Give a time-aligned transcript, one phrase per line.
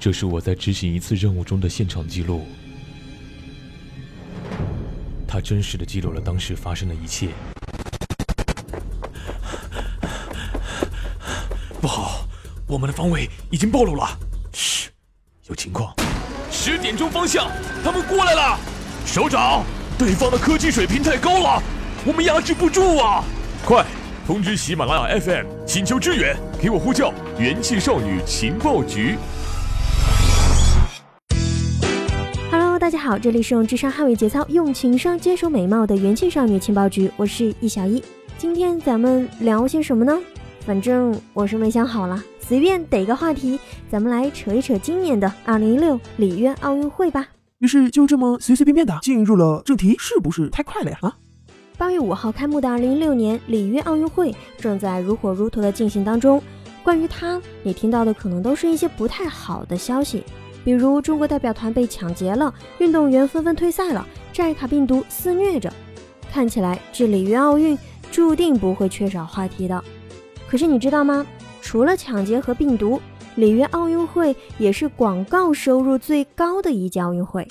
[0.00, 2.46] 这是我在执行一次任务中的现场记录，
[5.26, 7.30] 他真实的记录了当时发生的一切。
[11.80, 12.28] 不好，
[12.66, 14.08] 我们的方位已经暴露了。
[14.52, 14.88] 嘘，
[15.48, 15.92] 有情况。
[16.50, 17.50] 十点钟方向，
[17.82, 18.58] 他们过来了。
[19.04, 19.64] 首长，
[19.98, 21.62] 对方的科技水平太高了，
[22.06, 23.24] 我们压制不住啊！
[23.64, 23.84] 快
[24.26, 29.16] 通知喜马拉雅 FM，请求支援，给我呼叫元气少女情报局。
[32.88, 38.02] 大家好，这里是用智商捍卫节操，用情商坚守美貌的元气少女情报局，我是易小一。
[38.38, 40.18] 今天咱们聊些什么呢？
[40.64, 47.28] 反正我是没想好了，随便逮个话题，咱们来扯一扯今年的2016里约奥运会吧。
[47.58, 50.98] 于是就这么随随便便的进入了正题，是不是太快了呀？
[51.02, 51.14] 啊！
[51.76, 56.42] 八月五号开幕的2016年里约奥运会正在如火如荼的进行当中。
[56.82, 60.24] 关于它，你听到的可能都是一些不太好的消息，
[60.68, 65.72] 比如中国代表团被抢劫了，运动员纷纷退赛了，寨卡病毒肆虐着。
[66.30, 67.78] 看起来这里约奥运
[68.10, 69.82] 注定不会缺少话题的。
[70.46, 71.26] 可是你知道吗？
[71.62, 73.00] 除了抢劫和病毒，
[73.36, 77.48] 里约奥运会也是广告收入最高的一届奥运会。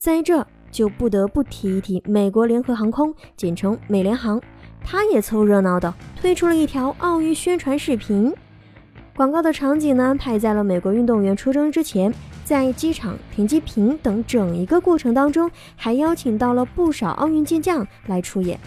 [0.00, 4.42] 在这就不得不提一提美国联合航空，简称美联航，
[4.84, 8.34] 它也凑热闹的推出了一条奥运宣传视频。
[9.14, 12.12] 广告的场景呢，安排在了美国运动员出征之前，
[12.44, 18.58] 在机场、停机坪等整一个过程当中，还邀请到了不少奥运健将来出演，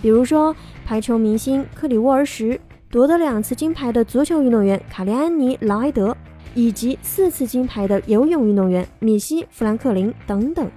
[0.00, 0.54] 比如说
[0.84, 2.58] 排球明星克里沃尔什。
[2.90, 6.16] 夺得两次金牌的足球运动员卡利安尼·劳埃德，
[6.54, 10.70] 以及四次金牌的游泳运动员米西·富兰克林等等。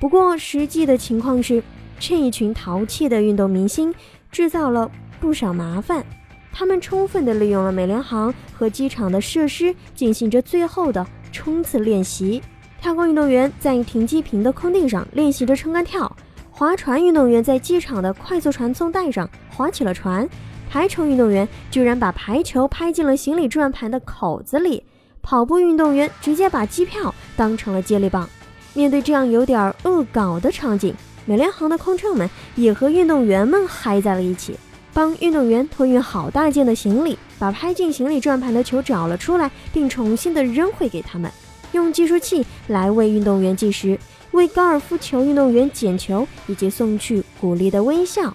[0.00, 1.62] 不过，实际的情况是，
[2.00, 3.94] 这一群淘气的运动明星
[4.32, 6.04] 制造了不少麻烦。
[6.52, 12.40] 他们充分地利用了美联航和机场的设施，进行着最后的冲刺练习。
[12.80, 16.06] 跳高运动员在停机坪的空地上练习着撑杆跳；
[16.50, 20.28] 划船运动员在机场的快速传送带上划起了船。
[20.70, 24.84] 排球运动员居然把排球拍进了行李转盘的口子里，
[25.22, 28.28] 跑步运动员直接把机票当成了接力棒。
[28.72, 30.94] 面对这样有点恶搞的场景，
[31.26, 34.58] 美联航的空乘们也和运动员们嗨在了一起，
[34.94, 41.28] 帮运动员托运好大件的行李，把拍进行李转盘的球找了出来，并重新的扔回给他们，
[41.72, 43.98] 用计数器来为运动员计时，
[44.30, 48.32] 为高尔夫球运动员捡球，以及送去鼓励的微笑。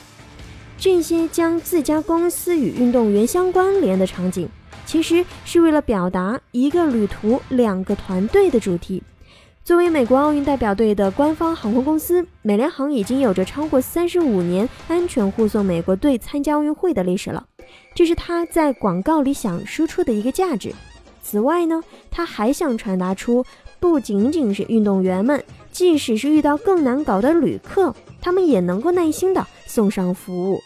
[0.78, 4.48] 这些将自家公司与运动员相关联的场景，
[4.86, 9.02] 其实是为了表达一个旅途两个团队的主题。
[9.70, 17.46] 作为美国奥运代表队的官方航空公司，美联航已经有着超过三十五年安全护送美国队参加奥运会的历史了，
[17.94, 20.74] 这是他在广告里想输出的一个价值。
[21.22, 23.46] 此外呢，他还想传达出，
[23.80, 30.60] 不仅仅是运动员们，即使是遇到更难搞的旅客，他们也能够耐心的送上服务。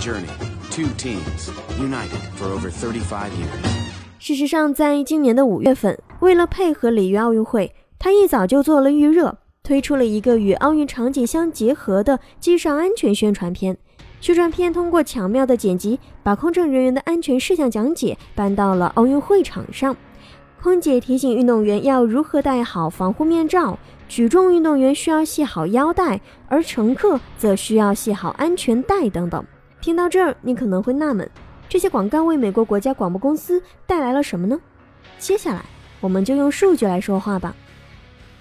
[0.00, 0.28] Journey,
[0.70, 4.20] two teams, united for over 35 years.
[4.20, 13.76] 事实上，在今年的五月份，为了配合里约奥运会，他一早就做了预热，推出了一个与奥运场景相结合的机上安全宣传片。
[14.20, 19.96] 宣传片通过巧妙的剪辑，把空乘人员的安全事项讲解搬到了奥运会场上。
[20.62, 29.44] 空姐提醒运动员要如何戴好防护面罩，举重运动员需要系好腰带，而乘客则需要系好安全带等等。
[29.80, 31.28] 听到这儿，你可能会纳闷，
[31.68, 34.60] 这些广告为美国国家广播公司带来了什么呢？
[35.18, 35.64] 接下来，
[36.00, 37.54] 我们就用数据来说话吧。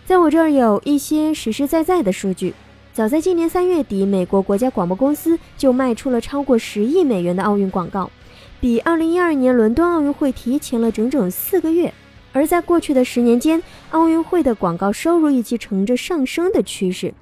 [0.06, 2.53] 在我这儿有一些实实在在的数据。
[2.94, 8.09] 早在今年三月底，美国国家广播公司就卖出了超过十亿美元的奥运广告，
[8.59, 11.94] 比二零一二年伦敦奥运会提前了整整四个月。
[12.34, 13.62] 而在过去的十年间，
[13.92, 17.14] 奥运会的广告收入一直呈着上升的趋势。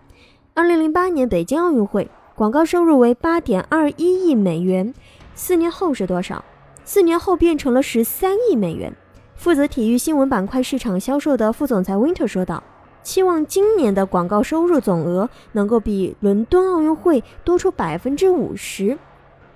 [0.54, 4.94] 二零零八年北京奥运会广告收入为八点二一亿美元，
[5.36, 6.44] 四年后是多少？
[6.84, 8.94] 四年后变成了十三亿美元。
[9.36, 12.62] 负责体育新闻板块市场销售的副总裁 Winter 说道。
[13.04, 18.98] 期望今年的广告收入总额能够比伦敦奥运会多出百分之五十。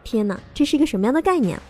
[0.06, 1.64] 天哪，这是一个什么样的概念啊？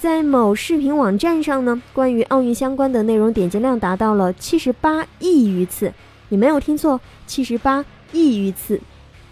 [0.00, 5.92] 在某视频网站上呢，关于奥运相关的内容点击量达到了七十八亿余次。
[6.30, 8.80] 你没有听错，七十八亿余次。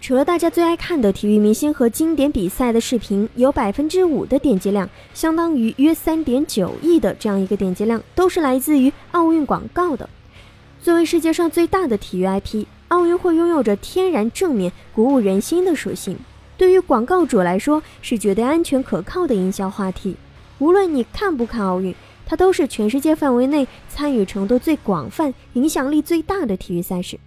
[0.01, 10.09] 除了大家最爱看的体育明星和经典比赛的视频，有百分之五的点击量，相当于约三点九亿的这样一个点击量，都是来自于奥运广告的。
[10.81, 16.17] 作为世界上最大的体育 IP，奥运会拥有着天然正面、鼓舞人心的属性，
[16.57, 20.15] 对于广告主来说是绝对安全可靠的营销话题。
[20.59, 21.93] 无论你看不看奥运，
[22.25, 27.19] 它都是全世界范围内参与程度最广泛、影响力最大的体育赛事。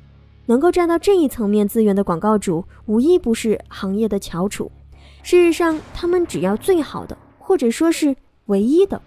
[0.46, 4.70] 能够占到这一层面资源的广告主，无一不是行业的翘楚。
[5.22, 8.16] 事实上，他们只要最好的，或者说是
[8.46, 9.00] 唯一的。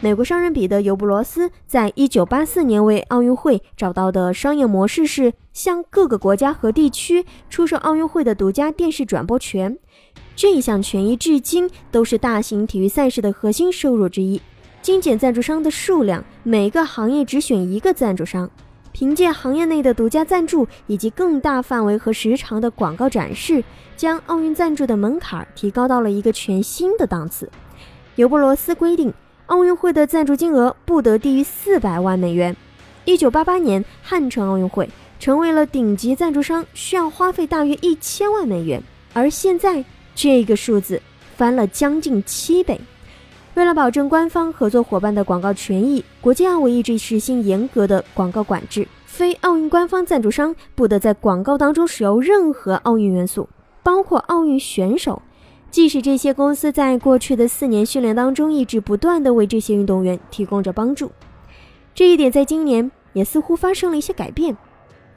[0.00, 9.78] 美国商人彼得·尤布罗斯在一九八四年为奥运会找到的商业模式是向各个国家和地区出售奥运会的独家电视转播权。
[10.36, 14.40] 这一项权益至今都是大型体育赛事的核心收入之一。
[14.82, 18.50] 精简赞助商的数量，每个行业只选一个赞助商。
[18.94, 23.64] 凭借行业内的独家赞助以及更大范围和时长的广告展示，
[23.96, 27.50] 将奥运赞助的门槛提高到了一个全新的档次。
[28.14, 29.12] 尤伯罗斯规定，
[29.46, 32.56] 奥运会的赞助金额不得低于四百万美元。
[33.04, 34.88] 一九八八年汉城奥运会
[35.18, 38.80] 成为了顶级赞助商需要花费大约一千万美元，
[39.12, 41.02] 而现在这个数字
[41.36, 42.80] 翻了将近七倍。
[43.54, 48.86] 为了保证官方合作伙伴的广告权益，国际奥委一直实行严格的广告管制。
[49.06, 53.48] 非奥运官方赞助商不得在广告当中使用任何奥运元素，
[53.84, 55.22] 包括奥运选手。
[55.70, 61.12] 即使这些公司在过去的四年训练当中一直不断地为这些运动员提供着帮助，
[61.94, 64.56] 这一点在今年也似乎发生了一些改变。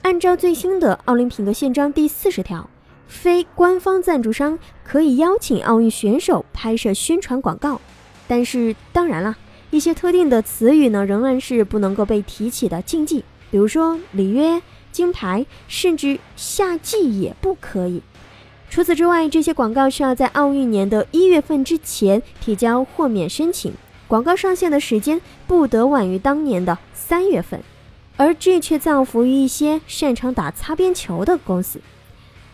[0.03, 2.69] 按照最新的奥林匹克宪章第四十条，
[3.07, 7.81] 非官方赞助商可以邀请奥运选手拍摄宣传广告。
[8.27, 9.37] 但是，当然了，
[9.71, 18.01] 一些特定的词语呢，仍然是不能够被提起的禁忌，比如说里约金牌，甚至夏季也不可以。
[18.69, 23.73] 除此之外，这些广告需要在奥运年的一月份之前提交豁免申请，
[24.07, 27.61] 广告上线的时间不得晚于当年的三月份，
[28.17, 31.79] 而这却造福于一些擅长打擦边球的公司。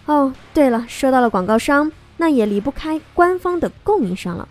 [0.05, 4.47] 哦，对了，说到了广告商，那也离不开官方的供应商了。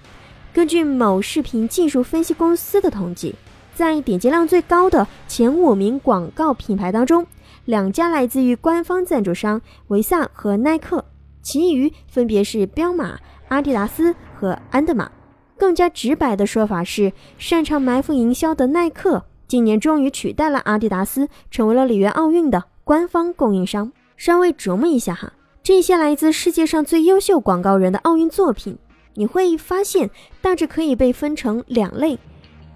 [0.52, 3.34] 根据某视频技术分析公司的统计，
[3.74, 7.26] 在点击量最高的前五名广告品牌当中，
[7.64, 11.02] 两家来自于官方赞助商维萨和耐克，
[11.40, 13.18] 其余分别是彪马、
[13.48, 15.10] 阿迪达斯和安德玛。
[15.56, 23.90] 更加直白的说法是，擅长埋伏营销的耐克今年终于取代了阿迪达斯，成为了里约奥运的官方供应商。
[24.18, 25.32] 稍微琢磨一下哈，
[25.62, 28.76] 这些来自世界上最优秀广告人的奥运作品。
[29.14, 30.10] 你会发现，
[30.40, 32.18] 大致可以被分成两类：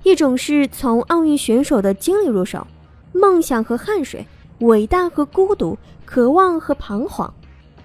[0.03, 2.67] 一种是从奥运选手的经历入手，
[3.13, 4.27] 梦想和汗水，
[4.61, 7.33] 伟大和孤独，渴望和彷徨。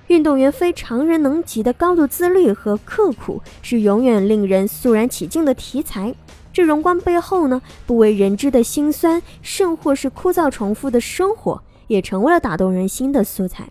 [0.07, 6.13] 运动员非常人能及的高度自律和刻苦，是永远令人肃然起敬的题材。
[6.51, 13.69] 这荣光背后呢，不为人知的辛酸，甚或是枯燥重复的生活，也成为了打动人心的素材。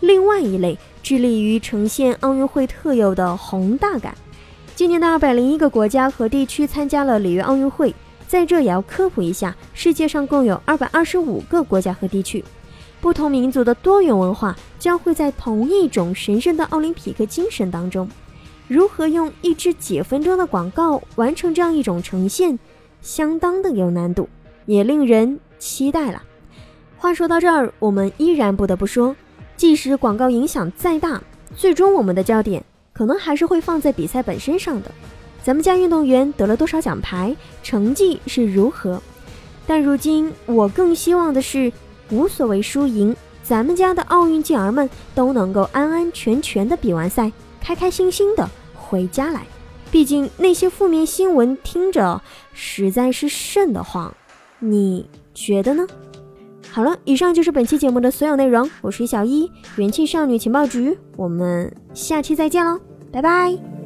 [0.00, 4.14] 另外一类致力于呈现奥运会特有的宏大感。
[4.74, 7.94] 今年的二百零一个国家和地区参加了里约奥运会，
[8.26, 12.42] 在这也要科普一下：世界上共有二百二十五个国家和地区，
[13.00, 18.08] 不同民族的多元文化将会在同一种神圣的奥林匹克精神当中。
[18.68, 22.58] 如何用一支几分钟的广告完成这样一种呈现，
[23.02, 24.28] 相当的有难度，
[24.64, 26.22] 也令人期待了。
[26.96, 29.14] 话说到这儿，我们依然不得不说。
[29.60, 31.22] 即使广告影响再大，
[31.54, 34.90] 最终我们的焦点可能还是会放在比赛本身上的。
[35.42, 38.98] 咱们家运动员得了多少奖牌，成绩是如何？
[39.66, 41.70] 但如今我更希望的是，
[42.08, 47.30] 无所谓输赢，咱们家的奥运健儿们都能够安安全全的比完赛，
[47.60, 49.42] 开开心心的回家来。
[49.90, 52.22] 毕竟那些负面新闻听着
[52.54, 54.14] 实在是瘆得慌，
[54.58, 55.86] 你觉得呢？
[56.72, 58.68] 好了，以上就是本期节目的所有内容。
[58.80, 62.78] 我是小一，元气少女情报局，我们下期再见喽，
[63.12, 63.79] 拜拜。